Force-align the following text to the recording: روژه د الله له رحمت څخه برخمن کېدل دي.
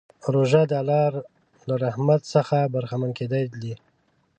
روژه 0.33 0.61
د 0.69 0.71
الله 0.81 1.05
له 1.67 1.75
رحمت 1.83 2.21
څخه 2.33 2.57
برخمن 2.73 3.11
کېدل 3.19 3.45
دي. 3.61 3.73